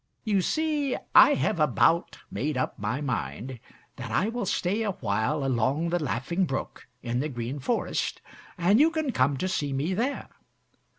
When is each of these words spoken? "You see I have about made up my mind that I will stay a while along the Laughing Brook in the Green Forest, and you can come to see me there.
"You 0.23 0.41
see 0.41 0.97
I 1.13 1.35
have 1.35 1.59
about 1.59 2.17
made 2.31 2.57
up 2.57 2.79
my 2.79 3.01
mind 3.01 3.59
that 3.97 4.09
I 4.09 4.29
will 4.29 4.47
stay 4.47 4.81
a 4.81 4.93
while 4.93 5.45
along 5.45 5.89
the 5.89 6.03
Laughing 6.03 6.45
Brook 6.45 6.87
in 7.03 7.19
the 7.19 7.29
Green 7.29 7.59
Forest, 7.59 8.19
and 8.57 8.79
you 8.79 8.89
can 8.89 9.11
come 9.11 9.37
to 9.37 9.47
see 9.47 9.73
me 9.73 9.93
there. 9.93 10.29